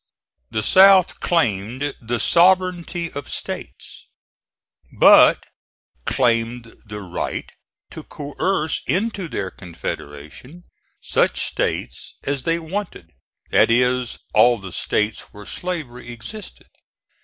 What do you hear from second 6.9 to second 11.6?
right to coerce into their confederation such